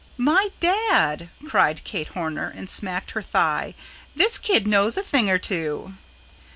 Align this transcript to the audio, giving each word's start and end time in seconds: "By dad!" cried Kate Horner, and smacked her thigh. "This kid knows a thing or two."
"By 0.17 0.49
dad!" 0.59 1.29
cried 1.47 1.83
Kate 1.83 2.07
Horner, 2.07 2.49
and 2.55 2.67
smacked 2.67 3.11
her 3.11 3.21
thigh. 3.21 3.75
"This 4.15 4.39
kid 4.39 4.65
knows 4.65 4.97
a 4.97 5.03
thing 5.03 5.29
or 5.29 5.37
two." 5.37 5.93